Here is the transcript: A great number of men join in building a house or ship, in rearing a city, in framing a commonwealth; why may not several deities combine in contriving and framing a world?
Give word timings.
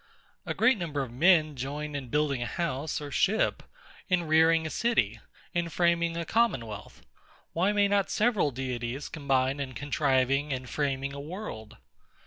A 0.47 0.55
great 0.55 0.79
number 0.79 1.03
of 1.03 1.11
men 1.11 1.55
join 1.55 1.93
in 1.93 2.09
building 2.09 2.41
a 2.41 2.47
house 2.47 2.99
or 2.99 3.11
ship, 3.11 3.61
in 4.09 4.23
rearing 4.23 4.65
a 4.65 4.71
city, 4.71 5.19
in 5.53 5.69
framing 5.69 6.17
a 6.17 6.25
commonwealth; 6.25 7.03
why 7.53 7.71
may 7.71 7.87
not 7.87 8.09
several 8.09 8.49
deities 8.49 9.07
combine 9.07 9.59
in 9.59 9.73
contriving 9.73 10.51
and 10.51 10.67
framing 10.67 11.13
a 11.13 11.19
world? 11.19 11.77